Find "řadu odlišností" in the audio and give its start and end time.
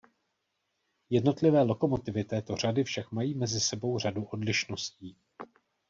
3.99-5.17